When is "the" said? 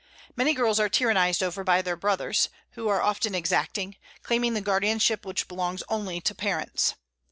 4.55-4.59